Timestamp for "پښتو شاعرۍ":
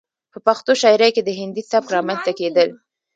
0.47-1.09